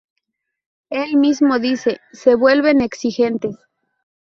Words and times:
El 0.89 1.17
mismo 1.17 1.59
dice: 1.59 1.99
“¡Se 2.11 2.33
vuelven 2.33 2.81
exigentes! 2.81 3.55